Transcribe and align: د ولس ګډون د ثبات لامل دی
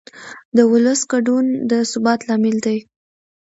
د 0.55 0.57
ولس 0.71 1.01
ګډون 1.11 1.45
د 1.69 1.71
ثبات 1.91 2.19
لامل 2.27 2.57
دی 2.65 2.77